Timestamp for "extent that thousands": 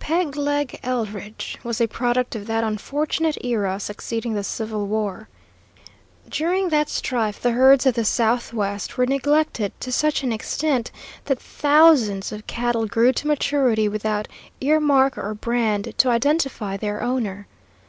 10.32-12.32